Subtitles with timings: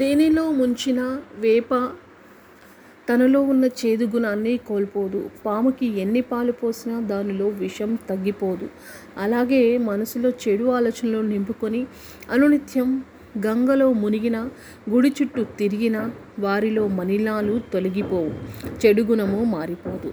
[0.00, 1.74] తేనెలో ముంచిన వేప
[3.08, 5.30] తనలో ఉన్న చేదు గుణాన్ని కోల్పోదు.
[5.46, 8.68] పాముకి ఎన్ని పాలు పోసినా దానిలో విషం తగ్గిపోదు.
[9.18, 11.86] అలాగే మనసులో చెడు ఆలోచనలు నింపుకొని
[12.30, 13.04] అనునిత్యం
[13.46, 14.48] గంగలో మునిగిన
[14.90, 18.32] గుడి చుట్టూ తిరిగిన వారిలో మలినాలు తొలగిపోవు.
[18.86, 20.12] చెడు గుణము మారిపోదు.